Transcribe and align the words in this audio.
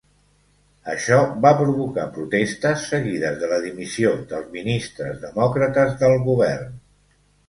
Això 0.91 1.17
va 1.45 1.49
provocar 1.57 2.05
protestes, 2.15 2.85
seguides 2.93 3.37
de 3.41 3.49
la 3.51 3.59
dimissió 3.65 4.13
dels 4.31 4.47
ministres 4.55 5.21
demòcrates 5.27 5.93
del 6.05 6.17
govern. 6.31 6.73